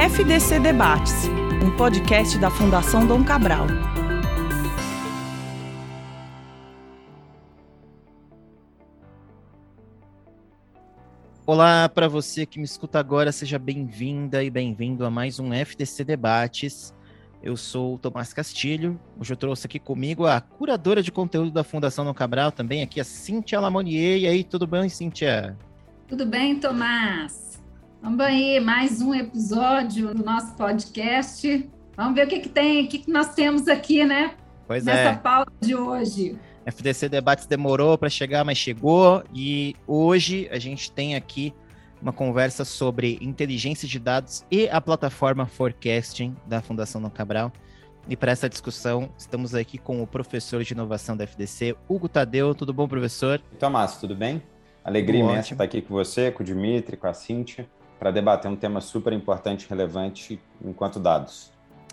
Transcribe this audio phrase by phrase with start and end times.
[0.00, 1.28] FDC Debates,
[1.62, 3.66] um podcast da Fundação Dom Cabral.
[11.44, 16.02] Olá para você que me escuta agora, seja bem-vinda e bem-vindo a mais um FDC
[16.02, 16.94] Debates.
[17.42, 18.98] Eu sou o Tomás Castilho.
[19.20, 23.02] Hoje eu trouxe aqui comigo a curadora de conteúdo da Fundação Dom Cabral, também aqui
[23.02, 24.20] a Cíntia Lamonier.
[24.20, 25.58] E aí, tudo bem, Cíntia?
[26.08, 27.49] Tudo bem, Tomás?
[28.02, 31.68] Vamos aí, mais um episódio do nosso podcast.
[31.94, 34.34] Vamos ver o que, que tem, o que, que nós temos aqui, né?
[34.66, 35.16] Pois Nessa é.
[35.16, 36.38] pauta de hoje.
[36.64, 39.22] FDC Debates demorou para chegar, mas chegou.
[39.34, 41.52] E hoje a gente tem aqui
[42.00, 47.52] uma conversa sobre inteligência de dados e a plataforma Forecasting da Fundação Dom Cabral.
[48.08, 52.54] E para essa discussão, estamos aqui com o professor de inovação da FDC, Hugo Tadeu.
[52.54, 53.42] Tudo bom, professor?
[53.58, 54.42] Tomás, tudo bem?
[54.82, 57.68] Alegria imensa estar aqui com você, com o Dimitri, com a Cíntia,
[58.00, 61.52] para debater um tema super importante e relevante enquanto dados.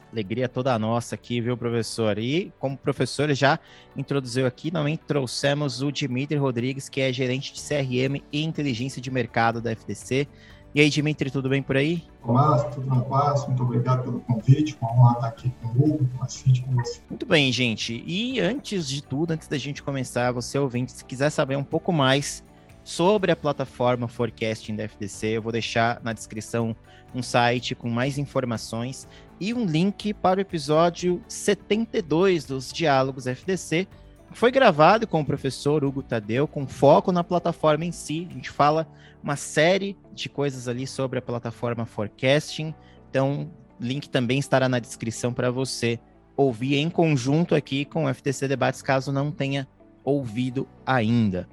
[0.09, 2.17] Alegria toda nossa aqui, viu, professor?
[2.17, 3.59] E como o professor já
[3.93, 9.11] introduziu aqui, também trouxemos o Dimitri Rodrigues, que é gerente de CRM e inteligência de
[9.11, 10.29] mercado da FDC.
[10.73, 12.05] E aí, Dimitri, tudo bem por aí?
[12.21, 16.09] Tomás, tudo na paz, muito obrigado pelo convite, uma honra estar aqui com o Hugo,
[16.15, 17.01] com a Cintia, com você.
[17.09, 18.01] Muito bem, gente.
[18.07, 21.91] E antes de tudo, antes da gente começar, você ouvinte, se quiser saber um pouco
[21.91, 22.43] mais
[22.87, 26.73] sobre a plataforma Forecasting da FDC, eu vou deixar na descrição
[27.13, 29.05] um site com mais informações
[29.41, 33.89] e um link para o episódio 72 dos Diálogos FDC,
[34.31, 38.25] foi gravado com o professor Hugo Tadeu, com foco na plataforma em si.
[38.31, 38.87] A gente fala
[39.21, 42.73] uma série de coisas ali sobre a plataforma Forecasting.
[43.09, 45.99] Então, link também estará na descrição para você
[46.37, 49.67] ouvir em conjunto aqui com o FTC Debates, caso não tenha
[50.05, 51.49] ouvido ainda.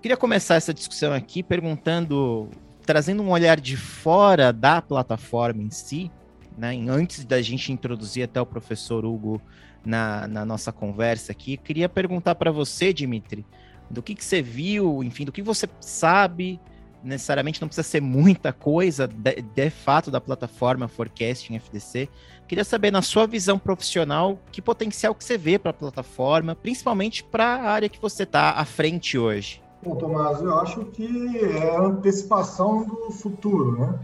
[0.00, 2.48] Queria começar essa discussão aqui perguntando,
[2.86, 6.10] trazendo um olhar de fora da plataforma em si,
[6.56, 6.74] né?
[6.88, 9.42] Antes da gente introduzir até o professor Hugo
[9.84, 13.44] na, na nossa conversa aqui, queria perguntar para você, Dimitri,
[13.90, 16.58] do que, que você viu, enfim, do que você sabe,
[17.04, 22.08] necessariamente não precisa ser muita coisa, de, de fato, da plataforma Forecasting FDC.
[22.48, 27.22] Queria saber, na sua visão profissional, que potencial que você vê para a plataforma, principalmente
[27.22, 29.60] para a área que você está à frente hoje.
[29.82, 33.98] Bom, Tomás, eu acho que é a antecipação do futuro, né?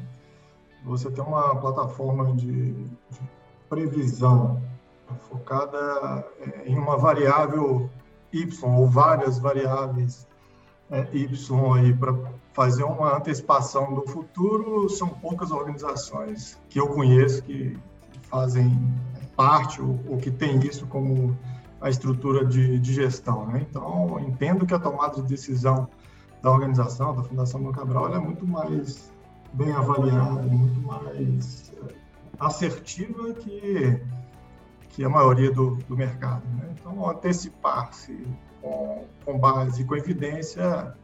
[0.86, 3.20] Você tem uma plataforma de, de
[3.68, 4.62] previsão
[5.28, 7.90] focada é, em uma variável
[8.32, 10.26] Y ou várias variáveis
[10.90, 12.14] é, Y aí para
[12.54, 14.88] fazer uma antecipação do futuro.
[14.88, 17.76] São poucas organizações que eu conheço que
[18.22, 18.72] fazem
[19.36, 21.36] parte ou, ou que tem isso como
[21.80, 23.46] a estrutura de, de gestão.
[23.46, 23.66] Né?
[23.68, 25.88] Então, entendo que a tomada de decisão
[26.42, 29.12] da organização, da Fundação Dom Cabral, é muito mais
[29.52, 31.94] bem avaliada, muito mais eh,
[32.38, 34.00] assertiva que,
[34.90, 36.42] que a maioria do, do mercado.
[36.56, 36.74] Né?
[36.78, 38.26] Então, antecipar-se
[38.60, 40.94] com, com base, com evidência,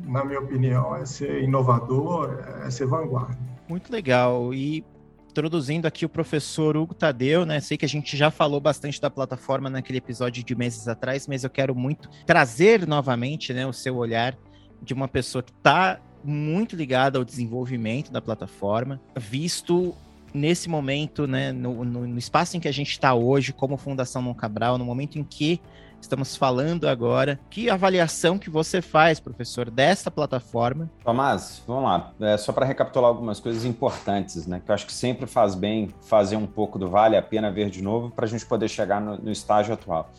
[0.00, 3.38] na minha opinião, é ser inovador, é ser vanguarda.
[3.68, 4.52] Muito legal.
[4.52, 4.84] E
[5.30, 7.60] introduzindo aqui o professor Hugo Tadeu, né?
[7.60, 11.44] Sei que a gente já falou bastante da plataforma naquele episódio de meses atrás, mas
[11.44, 14.36] eu quero muito trazer novamente, né, o seu olhar
[14.82, 19.94] de uma pessoa que está muito ligada ao desenvolvimento da plataforma, visto
[20.34, 24.22] nesse momento, né, no, no, no espaço em que a gente está hoje, como Fundação
[24.22, 25.60] Mon Cabral, no momento em que
[26.00, 30.90] estamos falando agora, que avaliação que você faz, professor, dessa plataforma?
[31.04, 32.12] Tomás, vamos lá.
[32.20, 34.60] É, só para recapitular algumas coisas importantes, né?
[34.64, 37.70] Que eu acho que sempre faz bem fazer um pouco do vale a pena ver
[37.70, 40.10] de novo para a gente poder chegar no, no estágio atual.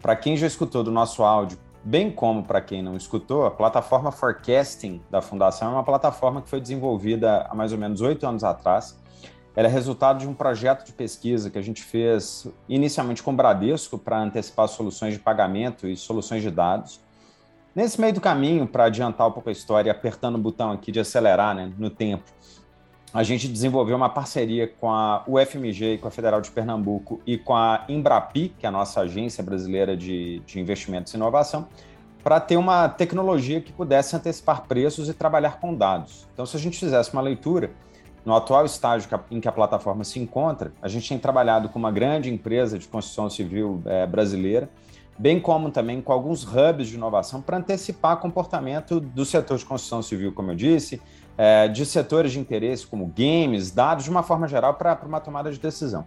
[0.00, 4.12] Para quem já escutou do nosso áudio, bem como para quem não escutou, a plataforma
[4.12, 8.44] Forecasting da Fundação é uma plataforma que foi desenvolvida há mais ou menos oito anos
[8.44, 8.98] atrás.
[9.56, 13.34] Ela é resultado de um projeto de pesquisa que a gente fez inicialmente com o
[13.34, 17.00] Bradesco para antecipar soluções de pagamento e soluções de dados.
[17.74, 21.00] Nesse meio do caminho, para adiantar um pouco a história, apertando o botão aqui de
[21.00, 22.24] acelerar né, no tempo,
[23.12, 27.54] a gente desenvolveu uma parceria com a UFMG, com a Federal de Pernambuco e com
[27.54, 31.68] a Embrapi, que é a nossa agência brasileira de, de investimentos e inovação,
[32.24, 36.26] para ter uma tecnologia que pudesse antecipar preços e trabalhar com dados.
[36.32, 37.70] Então, se a gente fizesse uma leitura,
[38.24, 41.92] no atual estágio em que a plataforma se encontra, a gente tem trabalhado com uma
[41.92, 44.68] grande empresa de construção civil é, brasileira,
[45.18, 50.02] bem como também com alguns hubs de inovação para antecipar comportamento do setor de construção
[50.02, 51.00] civil, como eu disse,
[51.36, 55.50] é, de setores de interesse como games, dados, de uma forma geral, para uma tomada
[55.52, 56.06] de decisão.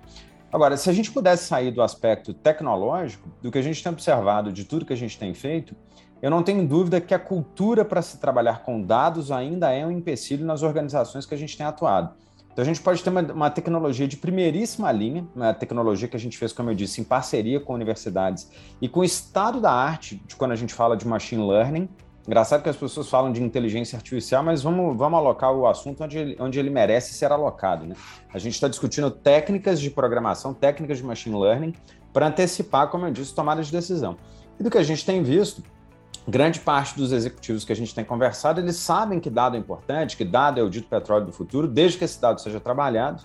[0.52, 4.52] Agora, se a gente pudesse sair do aspecto tecnológico, do que a gente tem observado,
[4.52, 5.76] de tudo que a gente tem feito,
[6.22, 9.92] eu não tenho dúvida que a cultura para se trabalhar com dados ainda é um
[9.92, 12.14] empecilho nas organizações que a gente tem atuado.
[12.52, 16.20] Então a gente pode ter uma, uma, tecnologia de primeiríssima linha, uma tecnologia que a
[16.20, 18.50] gente fez, como eu disse, em parceria com universidades
[18.82, 21.88] e com o estado da arte, de quando a gente fala de machine learning.
[22.26, 26.18] Engraçado que as pessoas falam de inteligência artificial, mas vamos, vamos alocar o assunto onde
[26.18, 27.86] ele, onde ele merece ser alocado.
[27.86, 27.96] Né?
[28.34, 31.74] A gente está discutindo técnicas de programação, técnicas de machine learning,
[32.12, 34.18] para antecipar, como eu disse, tomadas de decisão.
[34.60, 35.62] E do que a gente tem visto,
[36.28, 40.18] grande parte dos executivos que a gente tem conversado, eles sabem que dado é importante,
[40.18, 43.24] que dado é o dito petróleo do futuro, desde que esse dado seja trabalhado.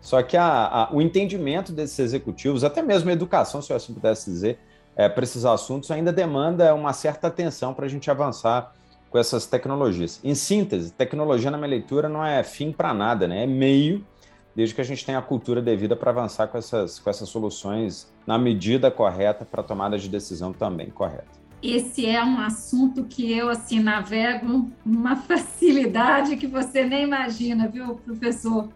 [0.00, 3.92] Só que a, a, o entendimento desses executivos, até mesmo a educação, se eu assim
[3.92, 4.60] pudesse dizer,
[4.94, 8.72] é, para esses assuntos, ainda demanda uma certa atenção para a gente avançar
[9.10, 10.20] com essas tecnologias.
[10.22, 13.44] Em síntese, tecnologia na minha leitura não é fim para nada, né?
[13.44, 14.06] é meio,
[14.54, 18.12] desde que a gente tenha a cultura devida para avançar com essas, com essas soluções
[18.24, 23.48] na medida correta para tomada de decisão também correta esse é um assunto que eu
[23.48, 28.68] assim navego uma facilidade que você nem imagina, viu, professor?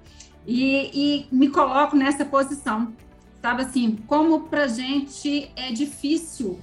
[0.46, 2.93] E, e me coloco nessa posição,
[3.40, 6.58] sabe assim, como para gente é difícil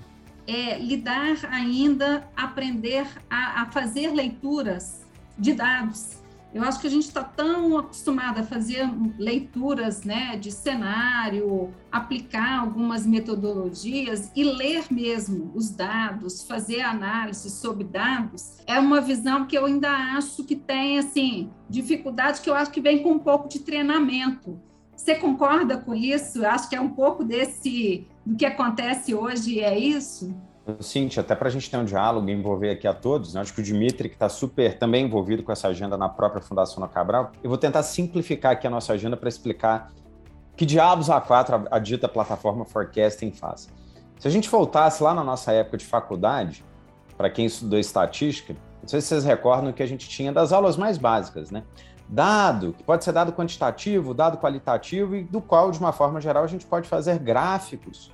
[0.46, 5.02] é, lidar ainda, aprender a, a fazer leituras
[5.38, 6.19] de dados
[6.54, 12.60] eu acho que a gente está tão acostumado a fazer leituras né, de cenário, aplicar
[12.60, 19.58] algumas metodologias e ler mesmo os dados, fazer análise sobre dados, é uma visão que
[19.58, 23.48] eu ainda acho que tem assim dificuldade que eu acho que vem com um pouco
[23.48, 24.60] de treinamento.
[24.96, 26.40] Você concorda com isso?
[26.40, 30.36] Eu acho que é um pouco desse do que acontece hoje, é isso?
[30.80, 33.42] Cintia, até para a gente ter um diálogo e envolver aqui a todos, né?
[33.42, 36.80] acho que o Dimitri, que está super também envolvido com essa agenda na própria Fundação
[36.80, 39.92] na Cabral, eu vou tentar simplificar aqui a nossa agenda para explicar
[40.56, 43.70] que diabos a quatro a, a dita plataforma Forecasting faz.
[44.20, 46.66] Se a gente voltasse lá na nossa época de faculdade,
[47.18, 50.78] para quem estudou estatística, não sei se vocês recordam que a gente tinha das aulas
[50.78, 51.64] mais básicas, né?
[52.08, 56.44] Dado, que pode ser dado quantitativo, dado qualitativo, e do qual, de uma forma geral,
[56.44, 58.12] a gente pode fazer gráficos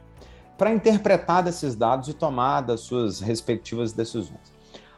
[0.57, 4.56] para interpretar desses dados e tomar das suas respectivas decisões.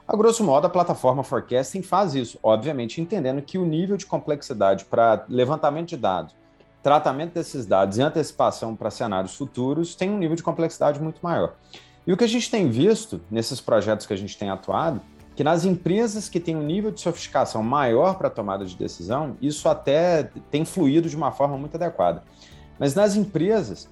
[0.07, 4.85] A grosso modo, a plataforma Forecasting faz isso, obviamente entendendo que o nível de complexidade
[4.85, 6.33] para levantamento de dados,
[6.81, 11.55] tratamento desses dados e antecipação para cenários futuros tem um nível de complexidade muito maior.
[12.05, 15.01] E o que a gente tem visto nesses projetos que a gente tem atuado,
[15.35, 19.67] que nas empresas que têm um nível de sofisticação maior para tomada de decisão, isso
[19.67, 22.23] até tem fluído de uma forma muito adequada.
[22.79, 23.89] Mas nas empresas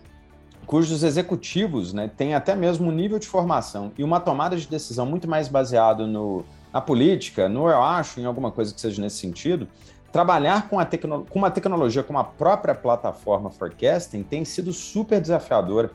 [0.65, 5.05] cujos executivos né, têm até mesmo um nível de formação e uma tomada de decisão
[5.05, 6.07] muito mais baseado
[6.73, 9.67] na política, no eu acho, em alguma coisa que seja nesse sentido,
[10.11, 15.91] trabalhar com, tecno, com uma tecnologia como a própria plataforma Forecasting tem sido super desafiadora.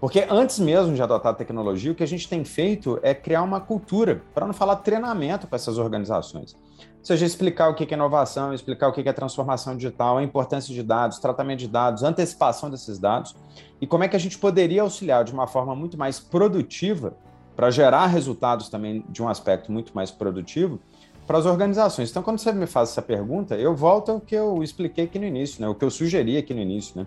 [0.00, 3.42] Porque antes mesmo de adotar a tecnologia, o que a gente tem feito é criar
[3.42, 6.56] uma cultura, para não falar treinamento para essas organizações
[7.02, 10.82] seja explicar o que é inovação, explicar o que é transformação digital, a importância de
[10.82, 13.34] dados, tratamento de dados, antecipação desses dados
[13.80, 17.16] e como é que a gente poderia auxiliar de uma forma muito mais produtiva
[17.56, 20.78] para gerar resultados também de um aspecto muito mais produtivo
[21.26, 22.10] para as organizações.
[22.10, 25.26] Então, quando você me faz essa pergunta, eu volto ao que eu expliquei aqui no
[25.26, 25.68] início, né?
[25.68, 27.00] o que eu sugeri aqui no início.
[27.00, 27.06] Né?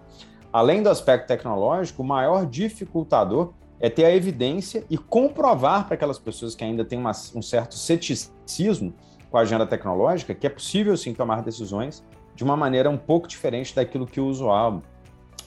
[0.54, 6.20] Além do aspecto tecnológico, o maior dificultador é ter a evidência e comprovar para aquelas
[6.20, 8.94] pessoas que ainda têm uma, um certo ceticismo
[9.32, 12.04] com a agenda tecnológica que é possível sim tomar decisões
[12.36, 14.84] de uma maneira um pouco diferente daquilo que o usuário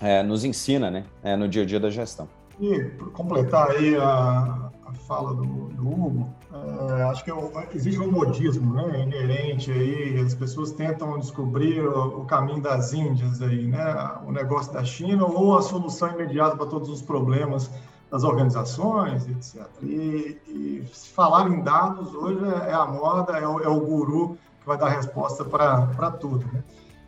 [0.01, 2.29] é, nos ensina né, é, no dia a dia da gestão.
[2.61, 7.35] E para completar aí a, a fala do, do Hugo, é, acho que é
[7.75, 13.43] existe um modismo né, inerente aí, as pessoas tentam descobrir o, o, caminho das Índias
[13.43, 17.71] aí, né, o negócio da China ou a solução imediata para todos os problemas
[18.11, 19.67] das organizações, etc.
[19.83, 20.85] E, e
[21.15, 24.79] falar em dados hoje é, é a moda, é o, é o, guru que vai
[24.79, 26.47] dar resposta para tudo.
[26.53, 26.63] Né?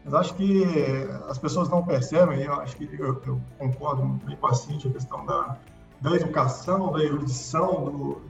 [0.05, 0.65] Mas acho que
[1.29, 4.93] as pessoas não percebem, eu acho que eu, eu concordo bem com a Cintia, a
[4.93, 5.57] questão da,
[6.00, 8.23] da educação, da erudição, do,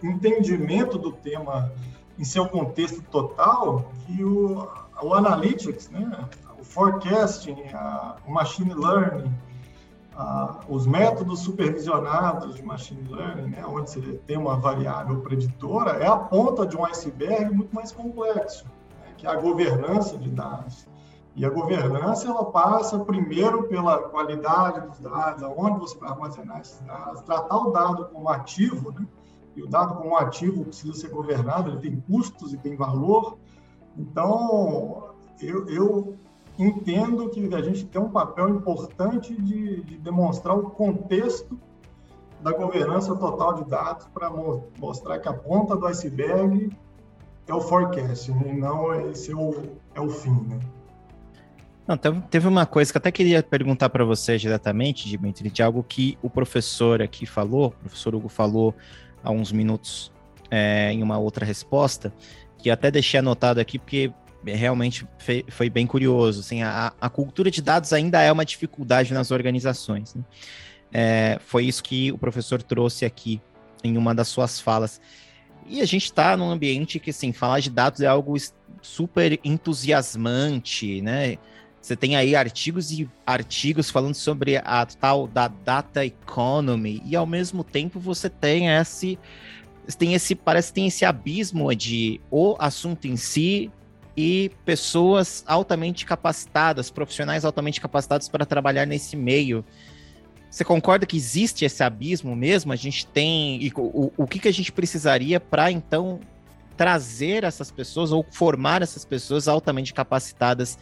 [0.00, 1.72] do, entendimento do tema
[2.18, 4.68] em seu contexto total, que o,
[5.02, 6.28] o analytics, né,
[6.58, 9.32] o forecasting, a, o machine learning,
[10.16, 16.06] ah, os métodos supervisionados de machine learning, né, onde você tem uma variável preditora, é
[16.06, 18.64] a ponta de um iceberg muito mais complexo,
[19.00, 20.86] né, que é a governança de dados.
[21.36, 26.80] E a governança ela passa primeiro pela qualidade dos dados, aonde você vai armazenar esses
[26.82, 29.04] dados, tratar o dado como ativo, né?
[29.56, 33.38] e o dado como ativo precisa ser governado, ele tem custos e tem valor.
[33.96, 36.16] Então, eu, eu
[36.58, 41.58] entendo que a gente tem um papel importante de, de demonstrar o contexto
[42.40, 46.70] da governança total de dados para mo mostrar que a ponta do iceberg
[47.46, 48.52] é o forecast, né?
[48.52, 49.54] e não esse é o,
[49.94, 50.34] é o fim.
[50.48, 50.60] Né?
[51.86, 55.82] Não, teve uma coisa que eu até queria perguntar para você diretamente, Dimitri, de algo
[55.82, 58.74] que o professor aqui falou, o professor Hugo falou
[59.22, 60.12] há uns minutos
[60.50, 62.12] é, em uma outra resposta,
[62.58, 64.12] que até deixei anotado aqui porque
[64.46, 65.06] realmente
[65.48, 66.40] foi bem curioso.
[66.40, 70.14] Assim, a, a cultura de dados ainda é uma dificuldade nas organizações.
[70.14, 70.22] Né?
[70.92, 73.40] É, foi isso que o professor trouxe aqui
[73.82, 75.00] em uma das suas falas.
[75.66, 78.34] E a gente está num ambiente que, assim, falar de dados é algo
[78.82, 81.38] super entusiasmante, né?
[81.80, 87.26] Você tem aí artigos e artigos falando sobre a tal da data economy, e ao
[87.26, 89.18] mesmo tempo você tem esse,
[89.98, 93.70] tem esse parece que tem esse abismo de o assunto em si
[94.16, 99.64] e pessoas altamente capacitadas, profissionais altamente capacitados para trabalhar nesse meio.
[100.50, 102.72] Você concorda que existe esse abismo mesmo?
[102.72, 103.60] A gente tem.
[103.60, 106.20] E o, o que, que a gente precisaria para então
[106.76, 110.78] trazer essas pessoas ou formar essas pessoas altamente capacitadas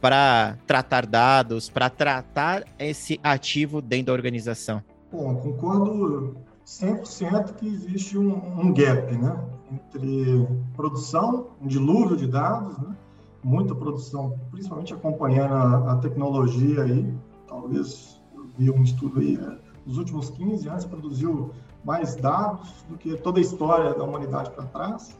[0.00, 4.82] para tratar dados, para tratar esse ativo dentro da organização?
[5.10, 6.36] Bom, concordo
[6.68, 10.46] 100% que existe um, um, gap né, entre
[10.76, 12.94] produção, um dilúvio de dados, né,
[13.42, 17.10] muita produção, principalmente acompanhando a, a tecnologia aí,
[17.46, 18.20] talvez
[18.58, 19.58] vi um estudo aí, né?
[19.86, 21.50] nos últimos 15 anos produziu
[21.82, 25.18] mais dados do que toda a história da humanidade para trás.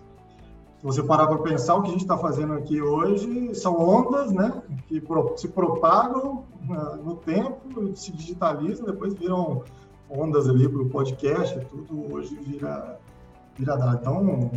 [0.76, 4.30] Se você parar para pensar, o que a gente está fazendo aqui hoje são ondas,
[4.32, 5.02] né, que
[5.36, 6.44] se propagam
[7.02, 9.64] no tempo, se digitalizam, depois viram
[10.10, 12.98] ondas ali para o podcast, tudo hoje vira,
[13.56, 13.98] vira dado.
[14.00, 14.50] Então,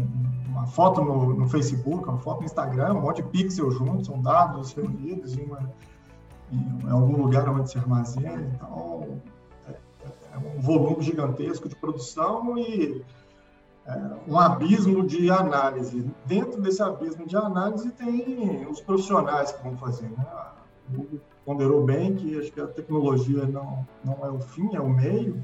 [0.48, 4.22] uma foto no, no, Facebook, uma foto no Instagram, um monte de pixels juntos, são
[4.22, 5.70] dados reunidos em uma
[6.52, 8.52] em, algum lugar onde se armazena.
[8.56, 9.22] Então,
[9.68, 9.76] é,
[10.34, 13.04] é um volume gigantesco de produção e
[13.86, 16.12] é, um abismo de análise.
[16.26, 20.10] Dentro desse abismo de análise tem os profissionais que vão fazer.
[20.10, 20.26] Né?
[20.90, 24.90] Hugo ponderou bem que acho que a tecnologia não, não é o fim, é o
[24.90, 25.42] meio,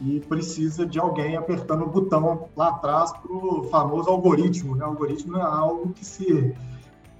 [0.00, 4.74] e precisa de alguém apertando o botão lá atrás para o famoso algoritmo.
[4.74, 4.84] Né?
[4.84, 6.54] O algoritmo é algo que se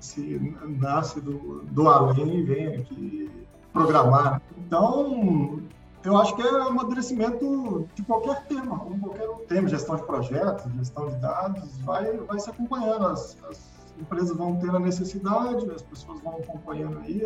[0.03, 3.31] se nasce do, do além e vem aqui
[3.73, 4.43] programar.
[4.59, 5.61] Então,
[6.05, 11.17] eu acho que é amadurecimento de qualquer tema, qualquer tema, gestão de projetos, gestão de
[11.17, 13.07] dados, vai, vai se acompanhando.
[13.07, 17.23] As, as empresas vão ter a necessidade, as pessoas vão acompanhando aí,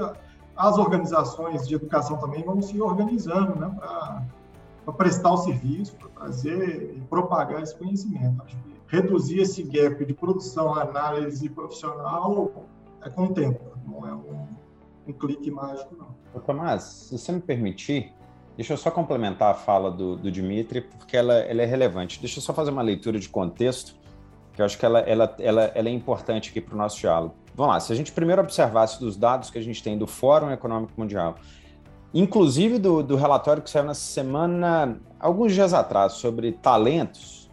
[0.57, 3.75] as organizações de educação também vão se organizando né,
[4.85, 8.43] para prestar o serviço, para trazer e propagar esse conhecimento.
[8.43, 12.53] Acho que reduzir esse gap de produção, análise profissional
[13.03, 14.47] é com o tempo, não é um,
[15.09, 16.41] um clique mágico, não.
[16.41, 18.13] Tomás, se você me permitir,
[18.57, 22.21] deixa eu só complementar a fala do, do Dimitri, porque ela, ela, é relevante.
[22.21, 23.97] Deixa eu só fazer uma leitura de contexto,
[24.57, 27.35] que eu acho que ela, ela, ela, ela é importante aqui para o nosso diálogo.
[27.55, 30.51] Vamos lá, se a gente primeiro observasse dos dados que a gente tem do Fórum
[30.51, 31.37] Econômico Mundial,
[32.13, 37.47] inclusive do, do relatório que saiu na semana, alguns dias atrás, sobre talentos,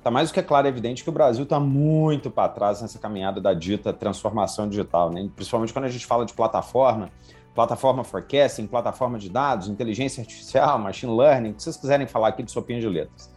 [0.00, 2.98] Está mais do que claro e evidente que o Brasil está muito para trás nessa
[2.98, 5.28] caminhada da dita transformação digital, né?
[5.36, 7.10] principalmente quando a gente fala de plataforma,
[7.54, 12.42] plataforma forecasting, plataforma de dados, inteligência artificial, machine learning, o que vocês quiserem falar aqui
[12.42, 13.30] de sopinha de letras.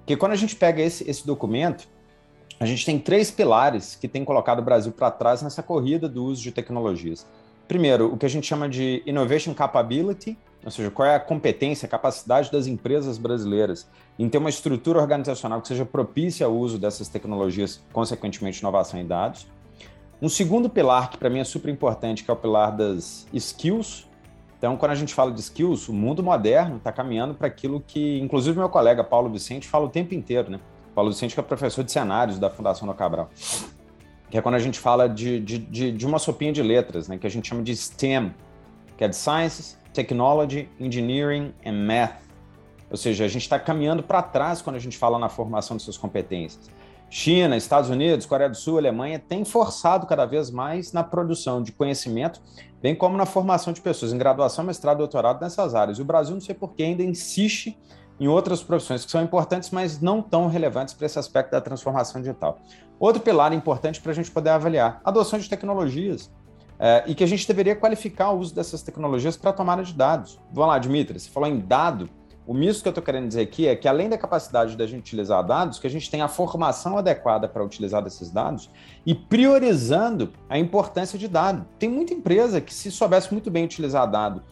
[0.00, 1.88] Porque quando a gente pega esse, esse documento,
[2.58, 6.24] a gente tem três pilares que têm colocado o Brasil para trás nessa corrida do
[6.24, 7.26] uso de tecnologias.
[7.68, 11.86] Primeiro, o que a gente chama de innovation capability, ou seja, qual é a competência,
[11.86, 13.86] a capacidade das empresas brasileiras
[14.18, 19.06] em ter uma estrutura organizacional que seja propícia ao uso dessas tecnologias, consequentemente, inovação em
[19.06, 19.46] dados.
[20.22, 24.08] Um segundo pilar, que para mim é super importante, que é o pilar das skills.
[24.56, 28.18] Então, quando a gente fala de skills, o mundo moderno está caminhando para aquilo que,
[28.20, 30.58] inclusive, meu colega Paulo Vicente fala o tempo inteiro, né?
[30.96, 33.28] Paulo Vicente, que é professor de cenários da Fundação do Cabral.
[34.30, 37.18] Que é quando a gente fala de, de, de, de uma sopinha de letras, né?
[37.18, 38.34] Que a gente chama de STEM,
[38.96, 42.22] que é de Sciences, Technology, Engineering and Math.
[42.90, 45.82] Ou seja, a gente está caminhando para trás quando a gente fala na formação de
[45.82, 46.70] suas competências.
[47.10, 51.72] China, Estados Unidos, Coreia do Sul, Alemanha têm forçado cada vez mais na produção de
[51.72, 52.40] conhecimento,
[52.80, 55.98] bem como na formação de pessoas em graduação, mestrado, doutorado nessas áreas.
[55.98, 57.78] E o Brasil, não sei por que, ainda insiste
[58.18, 62.20] em outras profissões que são importantes, mas não tão relevantes para esse aspecto da transformação
[62.20, 62.58] digital.
[62.98, 66.30] Outro pilar importante para a gente poder avaliar: adoção de tecnologias.
[66.78, 70.38] É, e que a gente deveria qualificar o uso dessas tecnologias para tomada de dados.
[70.52, 72.06] Vamos lá, Dimitri, você falou em dado.
[72.46, 75.00] O misto que eu estou querendo dizer aqui é que, além da capacidade da gente
[75.00, 78.70] utilizar dados, que a gente tem a formação adequada para utilizar desses dados
[79.04, 81.66] e priorizando a importância de dado.
[81.78, 84.42] Tem muita empresa que, se soubesse muito bem utilizar dado,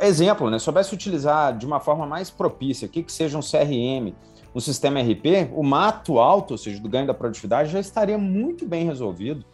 [0.00, 4.14] exemplo, né, soubesse utilizar de uma forma mais propícia, que, que seja um CRM,
[4.54, 8.66] um sistema RP, o mato alto, ou seja, do ganho da produtividade, já estaria muito
[8.66, 9.44] bem resolvido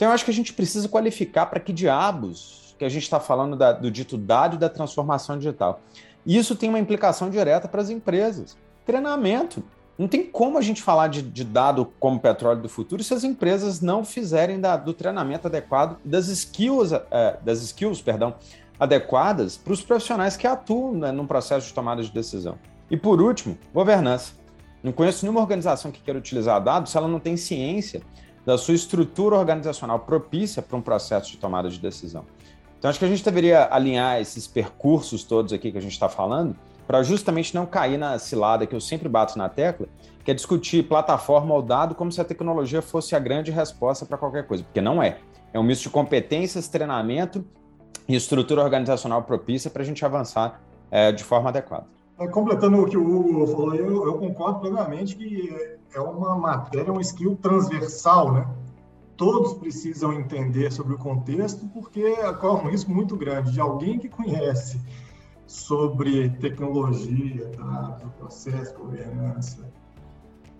[0.00, 3.20] então eu acho que a gente precisa qualificar para que diabos porque a gente está
[3.20, 5.82] falando da, do dito dado da transformação digital.
[6.24, 8.56] Isso tem uma implicação direta para as empresas.
[8.86, 9.62] Treinamento.
[9.98, 13.22] Não tem como a gente falar de, de, dado como petróleo do futuro se as
[13.22, 18.34] empresas não fizerem da, do treinamento adequado das skills, é, das skills, perdão,
[18.80, 22.58] adequadas para os profissionais que atuam né, no processo de tomada de decisão.
[22.90, 24.32] E por último, governança.
[24.82, 28.00] Não conheço nenhuma organização que queira utilizar dados se ela não tem ciência
[28.46, 32.24] da sua estrutura organizacional propícia para um processo de tomada de decisão.
[32.78, 36.08] Então, acho que a gente deveria alinhar esses percursos todos aqui que a gente está
[36.08, 36.56] falando
[36.86, 39.86] para justamente não cair na cilada que eu sempre bato na tecla,
[40.24, 44.16] que é discutir plataforma ou dado como se a tecnologia fosse a grande resposta para
[44.16, 45.18] qualquer coisa, porque não é.
[45.52, 47.44] É um misto de competências, treinamento
[48.08, 51.86] e estrutura organizacional propícia para a gente avançar é, de forma adequada.
[52.18, 56.92] É, completando o que o Hugo falou, eu, eu, concordo plenamente que é uma matéria,
[56.92, 58.46] um skill transversal, né?
[59.16, 64.08] Todos precisam entender sobre o contexto, porque corre um risco muito grande de alguém que
[64.08, 64.80] conhece
[65.46, 69.68] sobre tecnologia, dados, processo, governança,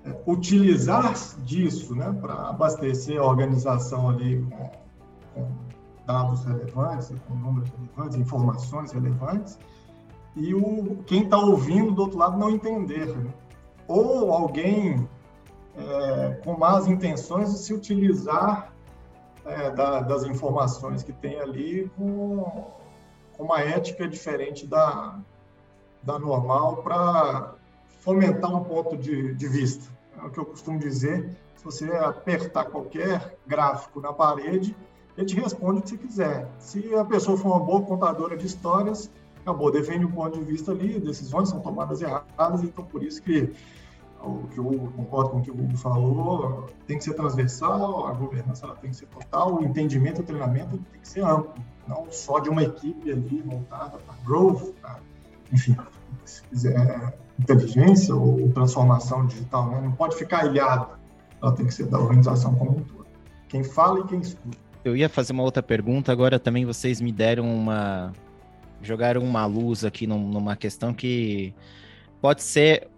[0.05, 4.71] é, utilizar disso né, para abastecer a organização ali com,
[5.35, 5.49] com
[6.11, 9.59] dados relevantes, com números relevantes, informações relevantes,
[10.35, 13.07] e o, quem está ouvindo do outro lado não entender.
[13.07, 13.33] Né?
[13.87, 15.09] Ou alguém
[15.77, 18.73] é, com más intenções de se utilizar
[19.45, 22.67] é, da, das informações que tem ali com,
[23.37, 25.19] com uma ética diferente da,
[26.03, 27.55] da normal para
[28.01, 29.91] fomentar um ponto de, de vista.
[30.21, 34.77] É o que eu costumo dizer, se você apertar qualquer gráfico na parede,
[35.21, 36.49] ele te responde o que você quiser.
[36.59, 39.11] Se a pessoa for uma boa contadora de histórias,
[39.43, 43.53] acabou, defende um ponto de vista ali, decisões são tomadas erradas, então por isso que
[44.23, 48.13] o que eu concordo com o que o Hugo falou, tem que ser transversal, a
[48.13, 51.55] governança tem que ser total, o entendimento o treinamento tem que ser amplo,
[51.89, 54.99] não só de uma equipe ali montada para growth, pra,
[55.51, 55.75] enfim,
[56.25, 59.81] se quiser inteligência ou transformação digital, né?
[59.83, 60.99] não pode ficar ilhado,
[61.43, 63.07] ela tem que ser da organização como um todo.
[63.49, 64.70] Quem fala e quem escuta.
[64.85, 68.13] Eu ia fazer uma outra pergunta, agora também vocês me deram uma,
[68.83, 71.55] jogaram uma luz aqui numa questão que
[72.21, 72.89] pode ser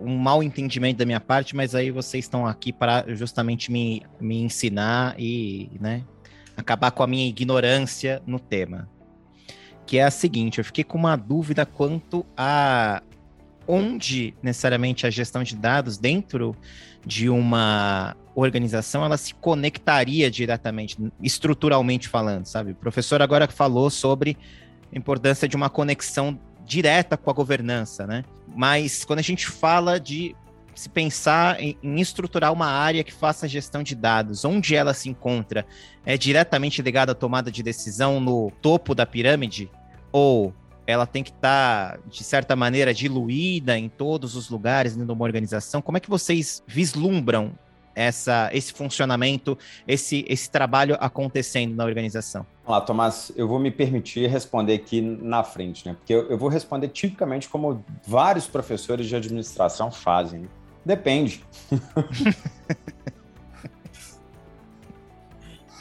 [0.00, 4.42] um mal entendimento da minha parte, mas aí vocês estão aqui para justamente me, me
[4.42, 6.04] ensinar e né,
[6.56, 8.88] acabar com a minha ignorância no tema.
[9.86, 13.02] Que é a seguinte, eu fiquei com uma dúvida quanto a
[13.66, 16.56] onde necessariamente a gestão de dados dentro
[17.04, 22.72] de uma organização ela se conectaria diretamente, estruturalmente falando, sabe?
[22.72, 24.36] O professor agora falou sobre
[24.92, 28.24] a importância de uma conexão direta com a governança, né?
[28.54, 30.34] Mas quando a gente fala de
[30.74, 35.08] se pensar em, em, estruturar uma área que faça gestão de dados, onde ela se
[35.08, 35.64] encontra,
[36.04, 39.70] é diretamente ligada à tomada de decisão no topo da pirâmide?
[40.10, 40.52] Ou
[40.86, 45.12] ela tem que estar, tá, de certa maneira, diluída em todos os lugares dentro de
[45.12, 45.80] uma organização?
[45.80, 47.52] Como é que vocês vislumbram
[47.94, 52.44] essa, esse funcionamento, esse, esse trabalho acontecendo na organização?
[52.64, 55.94] Vamos lá, Tomás, eu vou me permitir responder aqui na frente, né?
[55.94, 60.40] Porque eu, eu vou responder tipicamente como vários professores de administração fazem.
[60.40, 60.48] Né?
[60.84, 61.42] Depende.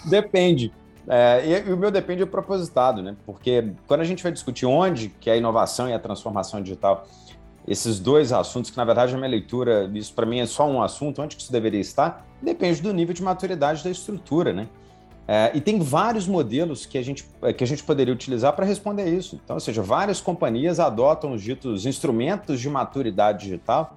[0.06, 0.72] Depende.
[1.08, 3.16] É, e, e, o meu depende é propositado, né?
[3.26, 7.06] Porque quando a gente vai discutir onde que é a inovação e a transformação digital
[7.68, 10.82] esses dois assuntos, que na verdade a minha leitura, isso para mim é só um
[10.82, 14.68] assunto, onde que isso deveria estar, depende do nível de maturidade da estrutura, né?
[15.26, 17.26] É, e tem vários modelos que a gente,
[17.58, 19.40] que a gente poderia utilizar para responder isso.
[19.42, 23.96] Então, ou seja, várias companhias adotam os ditos instrumentos de maturidade digital.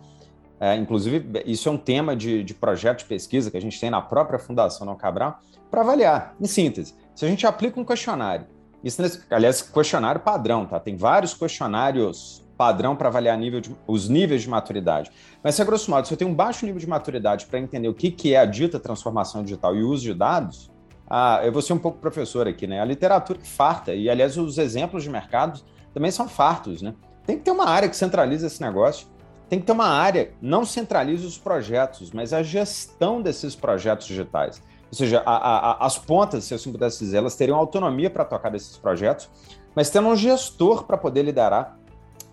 [0.58, 3.90] É, inclusive, isso é um tema de, de projeto de pesquisa que a gente tem
[3.90, 5.38] na própria Fundação Não Cabral,
[5.70, 6.34] para avaliar.
[6.40, 8.46] Em síntese, se a gente aplica um questionário,
[8.82, 10.78] isso, aliás, questionário padrão, tá?
[10.78, 15.10] Tem vários questionários padrão para avaliar nível de, os níveis de maturidade.
[15.42, 17.88] Mas, se a grosso modo, se eu tenho um baixo nível de maturidade para entender
[17.88, 20.70] o que, que é a dita transformação digital e o uso de dados,
[21.08, 22.80] ah, eu vou ser um pouco professor aqui, né?
[22.80, 25.60] A literatura que farta, e aliás, os exemplos de mercado
[25.92, 26.94] também são fartos, né?
[27.26, 29.06] Tem que ter uma área que centraliza esse negócio.
[29.48, 34.60] Tem que ter uma área, não centraliza os projetos, mas a gestão desses projetos digitais.
[34.90, 38.24] Ou seja, a, a, as pontas, se eu assim pudesse dizer, elas teriam autonomia para
[38.24, 39.28] tocar desses projetos,
[39.74, 41.78] mas tendo um gestor para poder liderar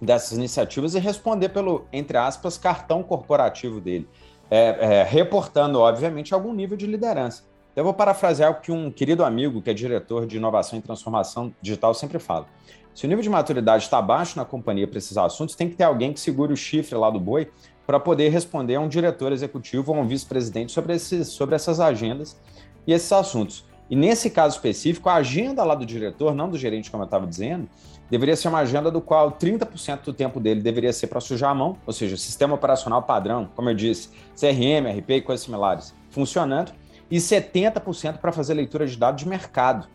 [0.01, 4.07] dessas iniciativas e responder pelo, entre aspas, cartão corporativo dele,
[4.49, 7.43] é, é, reportando, obviamente, algum nível de liderança.
[7.75, 11.53] Eu vou parafrasear o que um querido amigo, que é diretor de inovação e transformação
[11.61, 12.45] digital, sempre fala.
[12.93, 15.83] Se o nível de maturidade está baixo na companhia para esses assuntos, tem que ter
[15.83, 17.49] alguém que segure o chifre lá do boi
[17.85, 21.79] para poder responder a um diretor executivo ou a um vice-presidente sobre, esses, sobre essas
[21.79, 22.39] agendas
[22.85, 23.65] e esses assuntos.
[23.89, 27.27] E nesse caso específico, a agenda lá do diretor, não do gerente, como eu estava
[27.27, 27.67] dizendo,
[28.09, 31.55] deveria ser uma agenda do qual 30% do tempo dele deveria ser para sujar a
[31.55, 36.71] mão, ou seja, sistema operacional padrão, como eu disse, CRM, RP e coisas similares, funcionando,
[37.11, 39.87] e 70% para fazer leitura de dados de mercado.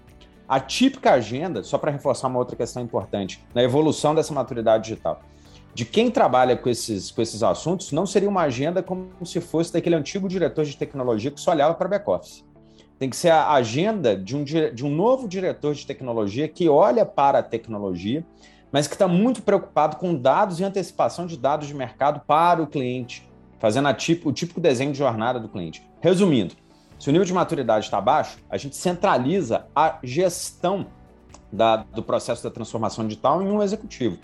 [0.49, 5.21] A típica agenda, só para reforçar uma outra questão importante, na evolução dessa maturidade digital,
[5.75, 9.73] de quem trabalha com esses, com esses assuntos, não seria uma agenda como se fosse
[9.73, 12.43] daquele antigo diretor de tecnologia que só olhava para back-office.
[12.99, 17.05] Tem que ser a agenda de um, de um novo diretor de tecnologia que olha
[17.05, 18.27] para a tecnologia,
[18.73, 22.67] mas que está muito preocupado com dados e antecipação de dados de mercado para o
[22.67, 25.87] cliente, fazendo tipo, o típico desenho de jornada do cliente.
[26.01, 26.55] Resumindo,
[26.99, 30.87] se o nível de maturidade está baixo, a gente centraliza a gestão
[31.53, 34.19] da, do processo da transformação digital em um executivo.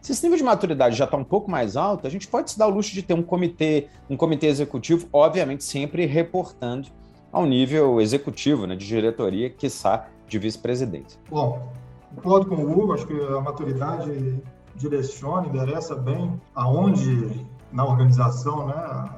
[0.00, 2.58] Se esse nível de maturidade já está um pouco mais alto, a gente pode se
[2.58, 6.88] dar o luxo de ter um comitê, um comitê executivo, obviamente sempre reportando
[7.30, 11.20] ao nível executivo, né, de diretoria, quiçá de vice-presidência.
[11.28, 11.68] Bom,
[12.14, 14.40] concordo com o Hugo, acho que a maturidade
[14.74, 19.10] direciona, endereça bem aonde na organização né,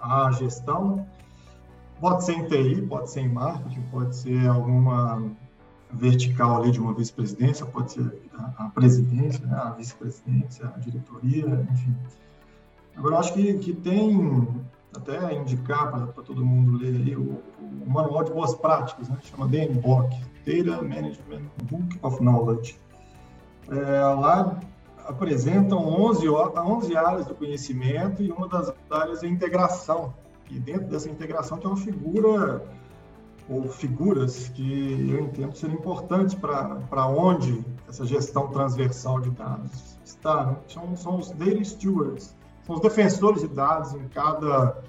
[0.00, 1.06] a gestão.
[2.00, 5.30] Pode ser em TI, pode ser em marketing, pode ser alguma
[5.90, 8.22] vertical ali de uma vice-presidência, pode ser
[8.56, 11.96] a, presidência, né, a vice-presidência, a diretoria, enfim.
[12.96, 14.46] Agora, acho que, que tem
[14.96, 19.46] até indicar para todo mundo ler aí o, o, manual de boas práticas, né, chama
[19.48, 22.78] DMBOK, Data Management Book of Knowledge.
[23.70, 24.60] É, lá
[25.06, 30.12] apresentam 11, 11 áreas do conhecimento e uma das áreas é integração.
[30.50, 32.62] E dentro dessa integração tem uma figura
[33.48, 40.46] ou figuras que eu entendo serem importantes para onde essa gestão transversal de dados está.
[40.46, 40.56] Né?
[40.68, 44.82] São, são os data stewards, são os defensores de dados em cada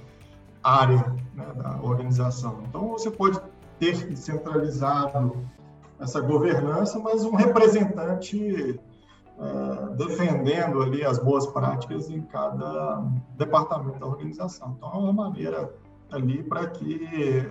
[0.62, 2.62] área né, da organização.
[2.68, 3.40] Então, você pode
[3.80, 5.38] ter centralizado
[6.00, 8.80] essa governança, mas um representante
[9.40, 13.04] é, defendendo ali as boas práticas em cada
[13.38, 14.76] departamento da organização.
[14.78, 15.74] Então, é uma maneira
[16.12, 17.08] ali para que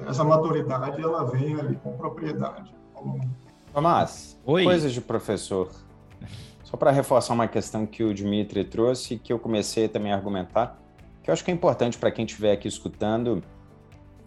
[0.07, 2.75] essa maturidade ela venha ali com propriedade.
[3.73, 4.65] Tomás, Oi.
[4.65, 5.71] coisas de professor.
[6.65, 10.79] Só para reforçar uma questão que o Dimitri trouxe, que eu comecei também a argumentar,
[11.23, 13.43] que eu acho que é importante para quem estiver aqui escutando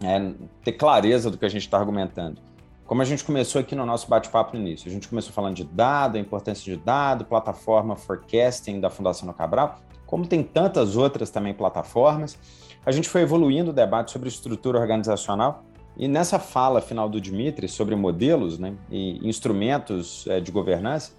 [0.02, 0.32] é,
[0.64, 2.40] ter clareza do que a gente está argumentando.
[2.86, 5.64] Como a gente começou aqui no nosso bate-papo no início, a gente começou falando de
[5.64, 11.30] dado, a importância de dado, plataforma forecasting da Fundação No Cabral, como tem tantas outras
[11.30, 12.38] também plataformas,
[12.84, 15.64] a gente foi evoluindo o debate sobre estrutura organizacional
[15.96, 21.12] e nessa fala final do Dimitri sobre modelos né, e instrumentos é, de governança,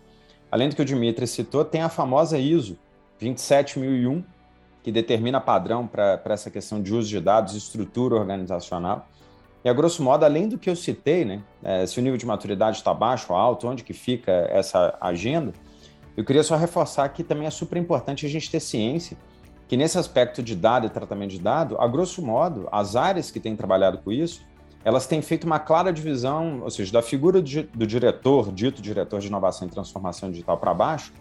[0.51, 2.77] além do que o Dimitri citou, tem a famosa ISO
[3.19, 4.23] 27001,
[4.83, 9.07] que determina padrão para essa questão de uso de dados e estrutura organizacional.
[9.63, 12.25] E, a grosso modo, além do que eu citei, né, é, se o nível de
[12.25, 15.53] maturidade está baixo ou alto, onde que fica essa agenda,
[16.17, 19.17] eu queria só reforçar que também é super importante a gente ter ciência
[19.67, 23.39] que nesse aspecto de dado e tratamento de dado, a grosso modo, as áreas que
[23.39, 24.45] têm trabalhado com isso,
[24.83, 29.27] elas têm feito uma clara divisão, ou seja, da figura do, diretor, dito diretor de
[29.27, 31.13] inovação e transformação digital para baixo,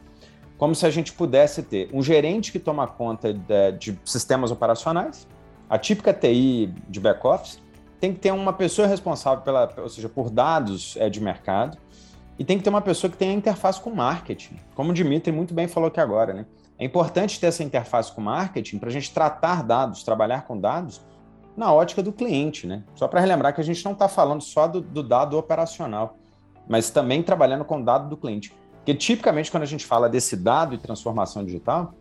[0.58, 5.26] como se a gente pudesse ter um gerente que toma conta de, de sistemas operacionais,
[5.70, 7.62] a típica TI de back-office,
[8.02, 11.78] tem que ter uma pessoa responsável pela, ou seja, por dados é, de mercado,
[12.36, 15.54] e tem que ter uma pessoa que tenha interface com marketing, como o Dimitri muito
[15.54, 16.44] bem falou aqui agora, né?
[16.76, 21.00] É importante ter essa interface com marketing para a gente tratar dados, trabalhar com dados
[21.56, 22.82] na ótica do cliente, né?
[22.96, 26.16] Só para relembrar que a gente não está falando só do, do, dado operacional,
[26.68, 28.52] mas também trabalhando com o dado do cliente.
[28.78, 31.94] Porque tipicamente quando a gente fala desse dado e transformação digital,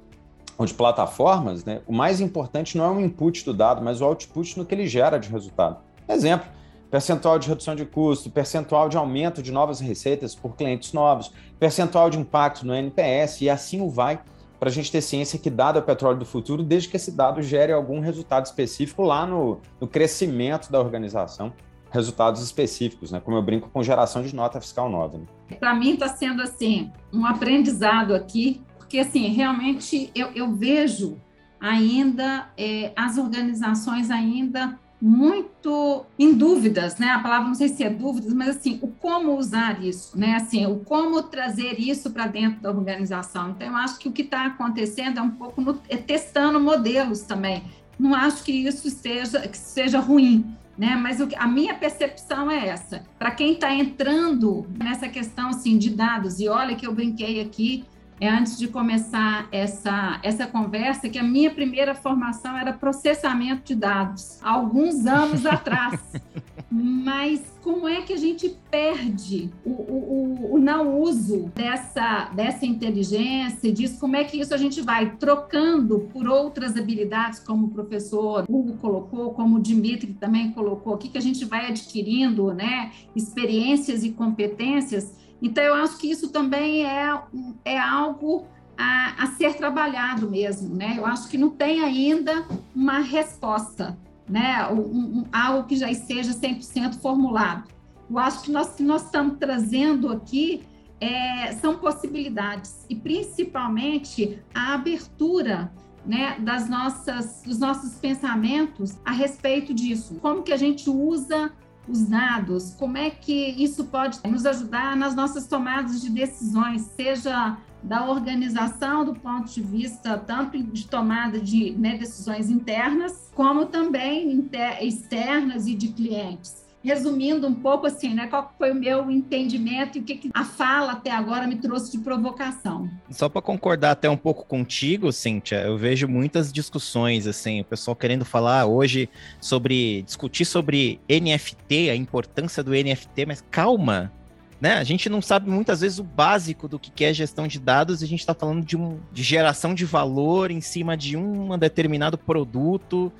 [0.58, 4.06] ou de plataformas, né, o mais importante não é o input do dado, mas o
[4.06, 5.91] output no que ele gera de resultado.
[6.14, 6.48] Exemplo,
[6.90, 12.10] percentual de redução de custo, percentual de aumento de novas receitas por clientes novos, percentual
[12.10, 14.20] de impacto no NPS e assim o vai
[14.60, 17.12] para a gente ter ciência que dado é o petróleo do futuro, desde que esse
[17.12, 21.52] dado gere algum resultado específico lá no, no crescimento da organização,
[21.90, 23.20] resultados específicos, né?
[23.20, 25.18] Como eu brinco com geração de nota fiscal nova.
[25.18, 25.26] Né?
[25.60, 31.18] Para mim está sendo assim um aprendizado aqui, porque assim realmente eu, eu vejo
[31.60, 37.10] ainda é, as organizações ainda muito em dúvidas, né?
[37.10, 40.36] A palavra não sei se é dúvidas, mas assim, o como usar isso, né?
[40.36, 43.50] Assim, o como trazer isso para dentro da organização.
[43.50, 47.22] Então, eu acho que o que está acontecendo é um pouco no, é testando modelos
[47.22, 47.64] também.
[47.98, 50.46] Não acho que isso seja que seja ruim,
[50.78, 50.96] né?
[50.96, 53.04] Mas o, a minha percepção é essa.
[53.18, 57.84] Para quem está entrando nessa questão assim de dados, e olha que eu brinquei aqui
[58.22, 63.76] é, antes de começar essa, essa conversa, que a minha primeira formação era processamento de
[63.76, 66.00] dados, alguns anos atrás.
[66.70, 73.74] Mas como é que a gente perde o, o, o, não uso dessa, dessa inteligência,
[73.74, 74.00] disso?
[74.00, 78.78] Como é que isso a gente vai trocando por outras habilidades, como o professor Hugo
[78.78, 84.12] colocou, como o Dimitri também colocou aqui, que a gente vai adquirindo né, experiências e
[84.12, 87.20] competências então, eu acho que isso também é,
[87.66, 88.46] é algo
[88.78, 90.96] a, a, ser trabalhado mesmo, né?
[90.98, 93.98] Eu acho que não tem ainda uma resposta,
[94.30, 94.68] né?
[94.68, 97.70] Um, um, algo que já esteja 100% formulado.
[98.10, 100.64] Eu acho que nós que nós estamos trazendo aqui
[101.00, 105.72] é, são possibilidades e principalmente a abertura
[106.06, 110.16] né, das nossas, dos nossos pensamentos a respeito disso.
[110.22, 111.52] Como que a gente usa
[111.92, 117.58] os dados, como é que isso pode nos ajudar nas nossas tomadas de decisões, seja
[117.84, 124.48] da organização do ponto de vista tanto de tomada de né, decisões internas, como também
[124.82, 128.28] externas e de clientes resumindo um pouco assim, né?
[128.28, 131.92] Qual foi o meu entendimento e o que, que a fala até agora me trouxe
[131.92, 132.90] de provocação.
[133.10, 137.96] Só para concordar até um pouco contigo, Cíntia, eu vejo muitas discussões, assim, o pessoal
[137.96, 144.12] querendo falar hoje sobre, discutir sobre NFT, a importância do NFT, mas calma,
[144.60, 144.76] né?
[144.76, 148.06] A gente não sabe muitas vezes o básico do que é gestão de dados, a
[148.06, 153.12] gente está falando de, um, de geração de valor em cima de um determinado produto,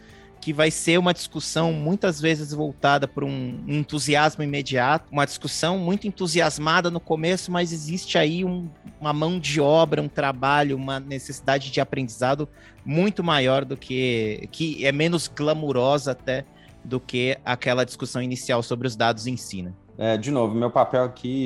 [0.42, 6.08] que vai ser uma discussão muitas vezes voltada por um entusiasmo imediato, uma discussão muito
[6.08, 8.68] entusiasmada no começo, mas existe aí um,
[9.00, 12.50] uma mão de obra, um trabalho, uma necessidade de aprendizado
[12.84, 16.44] muito maior do que que é menos glamurosa até
[16.84, 19.62] do que aquela discussão inicial sobre os dados em si.
[19.62, 19.72] Né?
[19.96, 21.46] É, de novo, meu papel aqui,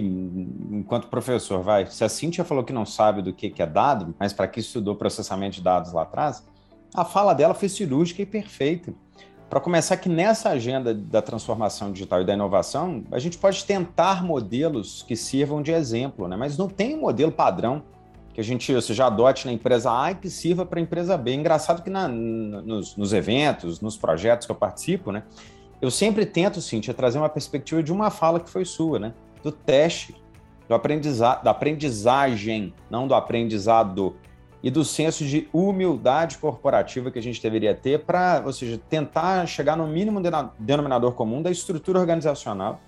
[0.71, 1.86] enquanto professor, vai.
[1.88, 4.62] Se a Cintia falou que não sabe do que, que é dado, mas para que
[4.62, 6.41] estudou processamento de dados lá atrás,
[6.93, 8.93] a fala dela foi cirúrgica e perfeita.
[9.50, 14.24] Para começar, que nessa agenda da transformação digital e da inovação, a gente pode tentar
[14.24, 16.36] modelos que sirvam de exemplo, né?
[16.36, 17.84] mas não tem um modelo padrão
[18.34, 21.15] que a gente ou seja, adote na empresa A e que sirva para a empresa
[21.15, 21.34] B.
[21.34, 25.24] Engraçado que na, nos, nos, eventos, nos projetos que eu participo, né,
[25.82, 29.54] eu sempre tento, Cintia, trazer uma perspectiva de uma fala que foi sua, né, do
[29.54, 30.15] teste,
[30.67, 34.17] do aprendizado, da aprendizagem, não do aprendizado
[34.65, 39.45] e do senso de humildade corporativa que a gente deveria ter para, ou seja, tentar
[39.45, 40.19] chegar no mínimo
[40.58, 42.82] denominador comum da estrutura organizacional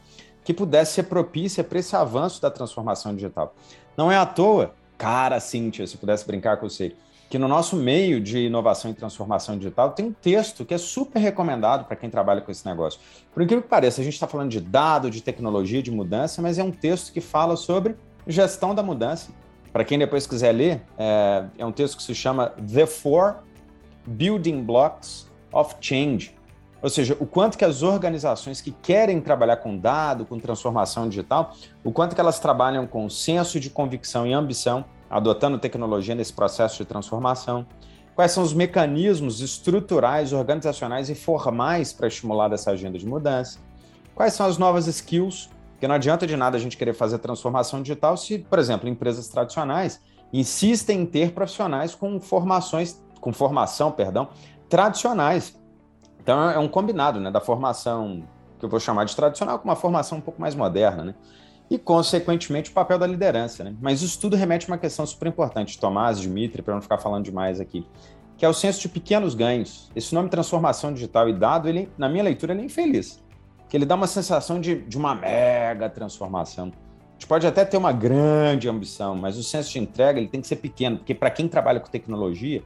[0.44, 3.54] que pudesse ser propícia para esse avanço da transformação digital.
[3.96, 6.96] Não é à toa, cara, Cíntia, se pudesse brincar com você,
[7.30, 11.20] que no nosso meio de inovação e transformação digital tem um texto que é super
[11.20, 13.00] recomendado para quem trabalha com esse negócio.
[13.32, 16.58] Por incrível que pareça, a gente está falando de dado, de tecnologia, de mudança, mas
[16.58, 19.30] é um texto que fala sobre gestão da mudança
[19.78, 23.36] para quem depois quiser ler, é, é um texto que se chama The Four
[24.08, 26.36] Building Blocks of Change.
[26.82, 31.54] Ou seja, o quanto que as organizações que querem trabalhar com dado, com transformação digital,
[31.84, 36.78] o quanto que elas trabalham com senso de convicção e ambição, adotando tecnologia nesse processo
[36.78, 37.64] de transformação.
[38.16, 43.60] Quais são os mecanismos estruturais, organizacionais e formais para estimular essa agenda de mudança?
[44.16, 47.84] Quais são as novas skills porque não adianta de nada a gente querer fazer transformação
[47.84, 50.02] digital se, por exemplo, empresas tradicionais
[50.34, 54.28] insistem em ter profissionais com formações, com formação, perdão,
[54.68, 55.56] tradicionais.
[56.20, 58.24] Então é um combinado, né, da formação
[58.58, 61.16] que eu vou chamar de tradicional com uma formação um pouco mais moderna, né?
[61.70, 63.76] E, consequentemente, o papel da liderança, né?
[63.80, 67.26] Mas isso tudo remete a uma questão super importante, Tomás, Dimitri, para não ficar falando
[67.26, 67.86] demais aqui,
[68.36, 69.92] que é o senso de pequenos ganhos.
[69.96, 73.22] Esse nome transformação digital e dado, ele, na minha leitura, ele é infeliz
[73.70, 76.66] que ele dá uma sensação de, de uma mega transformação.
[76.66, 80.40] A gente pode até ter uma grande ambição, mas o senso de entrega ele tem
[80.40, 82.64] que ser pequeno, porque para quem trabalha com tecnologia,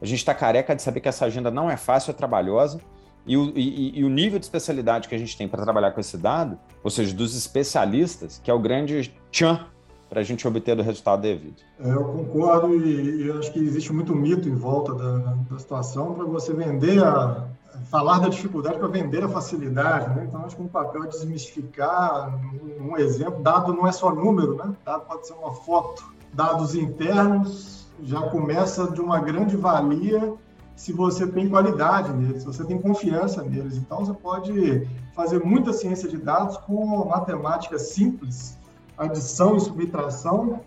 [0.00, 2.78] a gente está careca de saber que essa agenda não é fácil, é trabalhosa,
[3.26, 6.00] e o, e, e o nível de especialidade que a gente tem para trabalhar com
[6.00, 9.66] esse dado, ou seja, dos especialistas, que é o grande tchan
[10.08, 11.56] para a gente obter o resultado devido.
[11.80, 15.18] É, eu concordo e, e, acho que existe muito mito em volta da,
[15.50, 17.48] da situação para você vender a,
[17.90, 20.26] falar da dificuldade para vender a facilidade, né?
[20.28, 22.38] Então, acho que um papel é desmistificar
[22.80, 23.42] um exemplo.
[23.42, 24.74] Dado não é só número, né?
[24.84, 26.04] Dado pode ser uma foto.
[26.32, 30.34] Dados internos já começa de uma grande valia
[30.74, 33.76] se você tem qualidade neles, se você tem confiança neles.
[33.76, 38.58] Então, você pode fazer muita ciência de dados com matemática simples,
[38.98, 40.60] adição e subtração,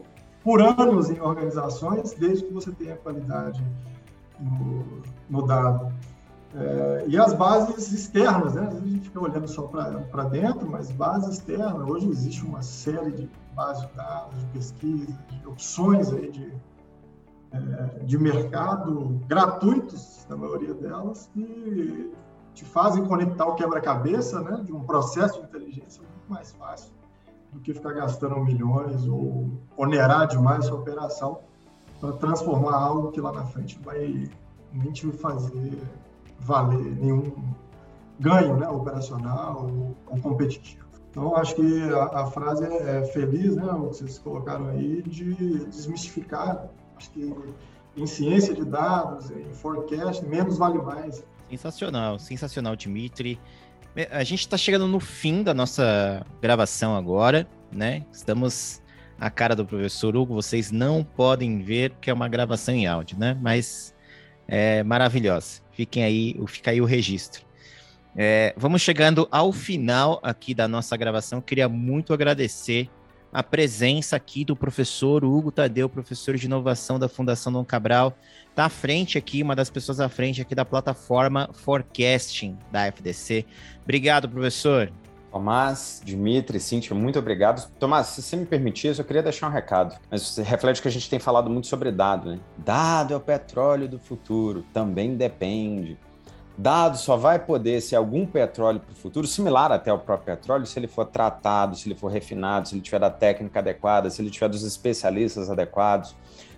[0.44, 3.64] por anos em organizações, desde que você tenha qualidade
[4.40, 5.94] no, no dado.
[6.56, 8.64] É, e as bases externas, né?
[8.64, 12.62] Às vezes a gente fica olhando só para dentro, mas base externa, hoje existe uma
[12.64, 16.52] série de bases de dados, de pesquisa, de opções aí de,
[17.52, 22.12] é, de mercado gratuitos, na maioria delas, que
[22.56, 26.92] te fazem conectar o quebra-cabeça né, de um processo de inteligência muito mais fácil
[27.54, 31.42] do que ficar gastando milhões ou onerar demais a operação
[32.00, 34.30] para transformar algo que lá na frente vai
[34.74, 35.78] nem te fazer
[36.40, 37.32] valer nenhum
[38.20, 40.88] ganho né, operacional ou, ou competitivo.
[41.10, 45.02] Então, acho que a, a frase é, é feliz, né, o que vocês colocaram aí,
[45.02, 46.68] de desmistificar.
[46.98, 47.34] Acho que
[47.98, 51.24] em ciência de dados, em forecast, menos vale mais.
[51.50, 53.40] Sensacional, sensacional, Dimitri.
[53.96, 58.06] É, a gente está chegando no fim da nossa gravação agora, né?
[58.12, 58.82] Estamos
[59.20, 63.18] a cara do professor Hugo, vocês não podem ver que é uma gravação em áudio,
[63.20, 63.38] né?
[63.42, 63.94] Mas
[64.50, 65.62] é maravilhosa.
[65.72, 67.46] Fiquem aí, fica aí o registro.
[68.16, 71.40] É, vamos chegando ao final aqui da nossa gravação.
[71.40, 72.90] Queria muito agradecer
[73.32, 78.18] a presença aqui do professor Hugo Tadeu, professor de inovação da Fundação Dom Cabral.
[78.50, 83.46] Está à frente aqui, uma das pessoas à frente aqui da plataforma Forecasting da FDC.
[83.84, 84.92] Obrigado, professor.
[85.32, 87.70] Tomás, Dimitri, Cíntia, muito obrigado.
[87.80, 89.96] Tomás, se você me permitir, eu só queria deixar um recado.
[90.10, 92.40] Mas reflete que a gente tem falado muito sobre dado, né?
[92.58, 95.98] Dado é o petróleo do futuro, também depende.
[96.58, 100.66] Dado só vai poder ser algum petróleo para o futuro, similar até ao próprio petróleo,
[100.66, 104.22] se ele for tratado, se ele for refinado, se ele tiver da técnica adequada, se
[104.22, 106.16] ele tiver dos especialistas adequados,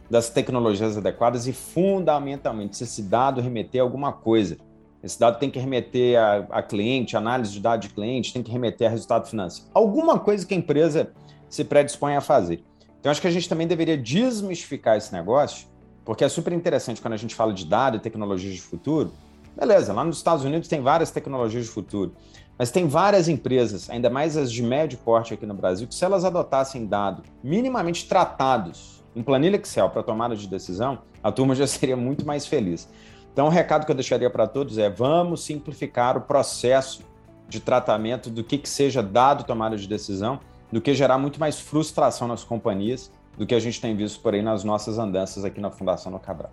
[0.09, 4.57] das tecnologias adequadas e, fundamentalmente, se esse dado remeter a alguma coisa
[5.03, 8.51] esse dado tem que remeter a, a cliente, análise de dados de cliente, tem que
[8.51, 9.69] remeter a resultado financeiro.
[9.73, 11.11] Alguma coisa que a empresa
[11.49, 12.63] se predispõe a fazer.
[12.99, 15.67] Então, acho que a gente também deveria desmistificar esse negócio,
[16.05, 19.11] porque é super interessante quando a gente fala de dado e tecnologias de futuro.
[19.57, 22.13] Beleza, lá nos Estados Unidos tem várias tecnologias de futuro,
[22.57, 26.05] mas tem várias empresas, ainda mais as de médio porte aqui no Brasil, que se
[26.05, 31.65] elas adotassem dados minimamente tratados em planilha Excel para tomada de decisão, a turma já
[31.67, 32.87] seria muito mais feliz.
[33.33, 37.03] Então, o recado que eu deixaria para todos é: vamos simplificar o processo
[37.47, 40.39] de tratamento do que, que seja dado tomada de decisão,
[40.71, 44.33] do que gerar muito mais frustração nas companhias do que a gente tem visto por
[44.33, 46.51] aí nas nossas andanças aqui na Fundação no Cabral.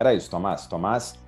[0.00, 0.66] Era isso, Tomás.
[0.66, 1.18] Tomás,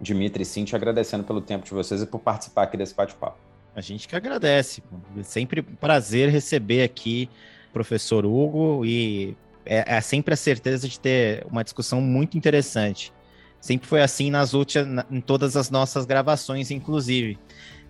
[0.00, 3.38] Dimitri e Cintia, agradecendo pelo tempo de vocês e por participar aqui desse bate-papo.
[3.74, 4.82] A gente que agradece.
[5.18, 7.28] É sempre um prazer receber aqui
[7.70, 13.12] o professor Hugo e é, é sempre a certeza de ter uma discussão muito interessante.
[13.60, 17.38] Sempre foi assim nas últimas, em todas as nossas gravações, inclusive.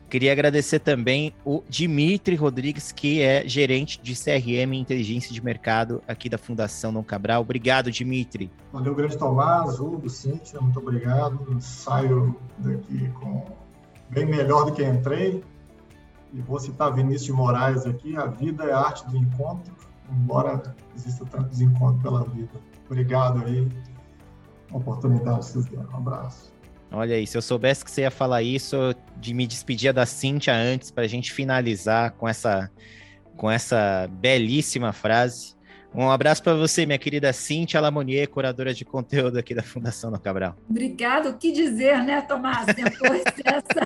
[0.08, 6.00] Queria agradecer também o Dimitri Rodrigues, que é gerente de CRM e Inteligência de Mercado
[6.06, 7.40] aqui da Fundação Dom Cabral.
[7.40, 8.48] Obrigado, Dimitri.
[8.72, 11.60] Valeu, grande Tomás, Hugo, Cíntia, muito obrigado.
[11.60, 13.44] Saio daqui com
[14.08, 15.42] bem melhor do que entrei.
[16.32, 19.74] E vou citar Vinícius de Moraes aqui, a vida é a arte do encontro,
[20.10, 22.52] embora exista tanto desencontro pela vida.
[22.88, 23.66] Obrigado aí
[24.72, 25.88] oportunidade vocês deram.
[25.92, 26.52] Um abraço.
[26.90, 28.76] Olha aí, se eu soubesse que você ia falar isso,
[29.16, 32.70] de me despedir da Cíntia antes, para a gente finalizar com essa,
[33.36, 35.56] com essa belíssima frase.
[35.94, 40.20] Um abraço para você, minha querida Cíntia Lamonier, curadora de conteúdo aqui da Fundação No
[40.20, 40.54] Cabral.
[40.68, 41.30] Obrigado.
[41.30, 43.80] O que dizer, né, Tomás, depois dessa,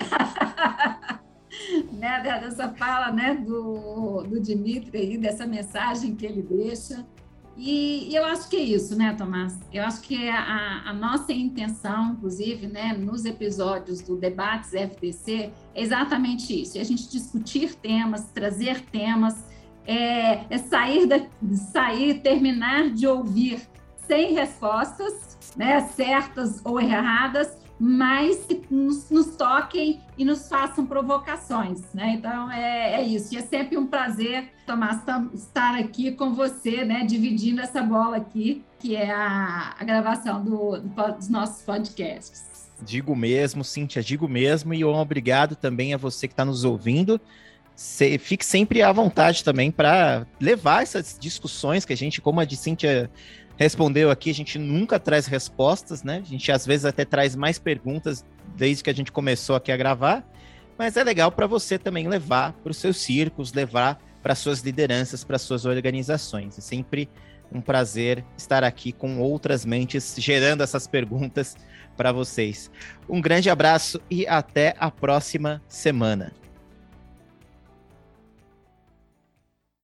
[1.92, 7.06] né, dessa fala né, do, do Dimitri aí, dessa mensagem que ele deixa.
[7.56, 9.58] E, e, eu acho que é isso, né, Tomás?
[9.72, 15.82] Eu acho que a, a, nossa intenção, inclusive, né, nos episódios do Debates FDC, é
[15.82, 19.44] exatamente isso: é a gente discutir temas, trazer temas,
[19.86, 21.20] é, é sair, da,
[21.72, 23.60] sair, terminar de ouvir
[24.06, 31.80] sem respostas, né, certas ou erradas, mas que nos, nos, toquem e nos façam provocações,
[31.94, 32.16] né?
[32.18, 33.34] Então é, é, isso.
[33.34, 35.00] E é sempre um prazer, Tomás,
[35.32, 37.06] estar aqui com você, né?
[37.06, 42.68] Dividindo essa bola aqui, que é a, a gravação do, do, dos nossos podcasts.
[42.82, 47.18] Digo mesmo, Cíntia, digo mesmo, e um obrigado também a você que está nos ouvindo.
[48.18, 52.56] Fique sempre à vontade também para levar essas discussões que a gente, como a de
[52.56, 53.10] Cíntia
[53.60, 56.22] respondeu aqui, a gente nunca traz respostas, né?
[56.24, 58.24] A gente às vezes até traz mais perguntas
[58.56, 60.26] desde que a gente começou aqui a gravar,
[60.78, 65.22] mas é legal para você também levar para os seus círculos, levar para suas lideranças,
[65.22, 66.56] para suas organizações.
[66.56, 67.06] É sempre
[67.52, 71.54] um prazer estar aqui com outras mentes gerando essas perguntas
[71.98, 72.70] para vocês.
[73.06, 76.32] Um grande abraço e até a próxima semana.